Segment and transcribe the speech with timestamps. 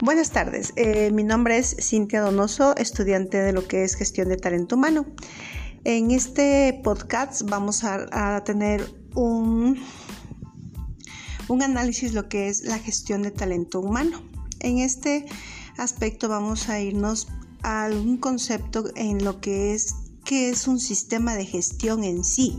[0.00, 4.36] Buenas tardes, eh, mi nombre es Cintia Donoso, estudiante de lo que es gestión de
[4.36, 5.06] talento humano.
[5.82, 9.76] En este podcast vamos a, tener un,
[11.48, 14.22] un análisis de lo que es la gestión de talento humano.
[14.60, 15.26] En este
[15.78, 17.26] aspecto vamos a irnos
[17.64, 19.96] a algún concepto en lo que es
[20.28, 22.58] qué es un sistema de gestión en sí.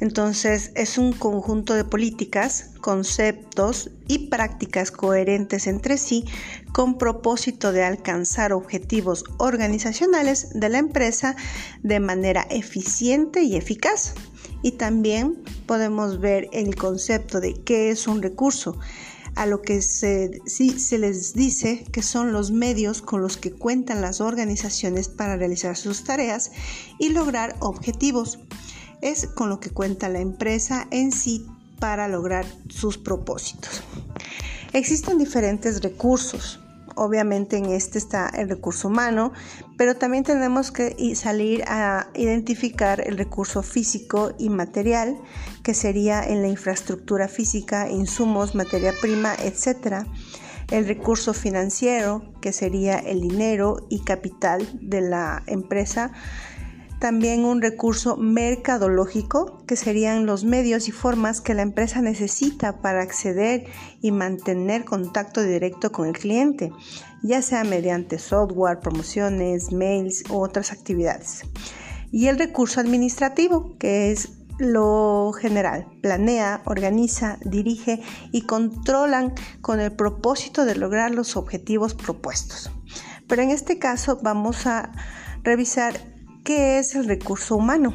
[0.00, 6.24] Entonces, es un conjunto de políticas, conceptos y prácticas coherentes entre sí
[6.72, 11.36] con propósito de alcanzar objetivos organizacionales de la empresa
[11.82, 14.14] de manera eficiente y eficaz.
[14.62, 18.78] Y también podemos ver el concepto de qué es un recurso
[19.36, 23.52] a lo que se, sí, se les dice que son los medios con los que
[23.52, 26.50] cuentan las organizaciones para realizar sus tareas
[26.98, 28.38] y lograr objetivos.
[29.02, 31.46] Es con lo que cuenta la empresa en sí
[31.78, 33.82] para lograr sus propósitos.
[34.72, 36.58] Existen diferentes recursos
[36.96, 39.32] obviamente en este está el recurso humano,
[39.76, 45.16] pero también tenemos que salir a identificar el recurso físico y material,
[45.62, 50.06] que sería en la infraestructura física, insumos, materia prima, etc.
[50.70, 56.12] El recurso financiero, que sería el dinero y capital de la empresa,
[56.98, 63.02] también un recurso mercadológico, que serían los medios y formas que la empresa necesita para
[63.02, 63.66] acceder
[64.00, 66.72] y mantener contacto directo con el cliente,
[67.22, 71.42] ya sea mediante software, promociones, mails u otras actividades.
[72.10, 78.00] Y el recurso administrativo, que es lo general, planea, organiza, dirige
[78.32, 82.70] y controlan con el propósito de lograr los objetivos propuestos.
[83.28, 84.92] Pero en este caso vamos a
[85.42, 86.15] revisar
[86.46, 87.92] ¿Qué es el recurso humano?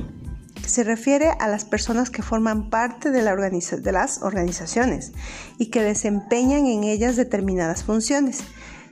[0.68, 5.14] Se refiere a las personas que forman parte de, de las organizaciones
[5.58, 8.44] y que desempeñan en ellas determinadas funciones.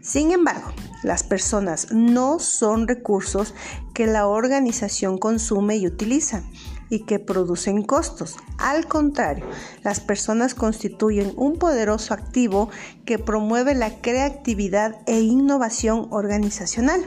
[0.01, 0.71] Sin embargo,
[1.03, 3.53] las personas no son recursos
[3.93, 6.43] que la organización consume y utiliza
[6.89, 8.37] y que producen costos.
[8.59, 9.45] Al contrario,
[9.83, 12.69] las personas constituyen un poderoso activo
[13.03, 17.05] que promueve la creatividad e innovación organizacional.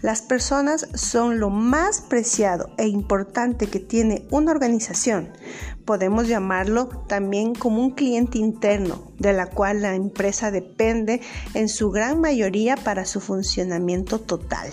[0.00, 5.30] Las personas son lo más preciado e importante que tiene una organización.
[5.84, 11.20] Podemos llamarlo también como un cliente interno, de la cual la empresa depende
[11.54, 14.70] en su gran mayoría para su funcionamiento total.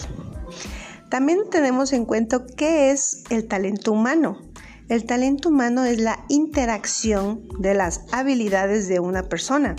[1.09, 4.39] También tenemos en cuenta qué es el talento humano.
[4.89, 9.75] El talento humano es la interacción de las habilidades de una persona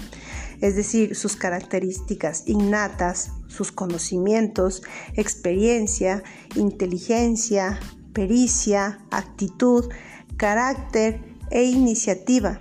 [0.61, 4.83] es decir, sus características innatas, sus conocimientos,
[5.15, 6.23] experiencia,
[6.55, 7.81] inteligencia,
[8.13, 9.89] pericia, actitud,
[10.37, 12.61] carácter e iniciativa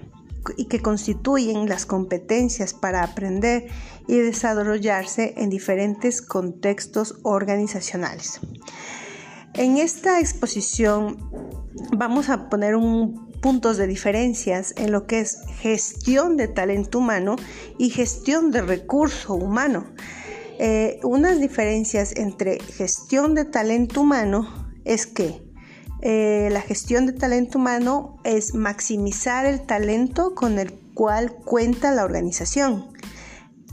[0.58, 3.68] y que constituyen las competencias para aprender
[4.08, 8.40] y desarrollarse en diferentes contextos organizacionales.
[9.54, 11.18] En esta exposición
[11.98, 17.36] vamos a poner un puntos de diferencias en lo que es gestión de talento humano
[17.78, 19.86] y gestión de recurso humano.
[20.58, 25.44] Eh, unas diferencias entre gestión de talento humano es que
[26.02, 32.06] eh, la gestión de talento humano es maximizar el talento con el cual cuenta la
[32.06, 32.88] organización.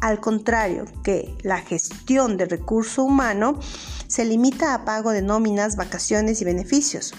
[0.00, 3.60] Al contrario que la gestión de recurso humano
[4.08, 7.14] se limita a pago de nóminas, vacaciones y beneficios.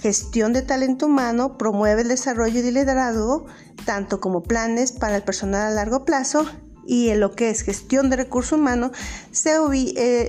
[0.00, 3.46] Gestión de talento humano promueve el desarrollo y liderazgo,
[3.84, 6.46] tanto como planes para el personal a largo plazo
[6.86, 8.92] y en lo que es gestión de recursos humanos
[9.30, 10.28] se, eh,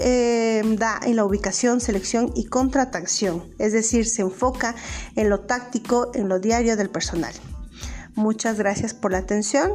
[0.00, 4.74] eh, da en la ubicación, selección y contratación, es decir, se enfoca
[5.16, 7.32] en lo táctico, en lo diario del personal.
[8.14, 9.72] Muchas gracias por la atención.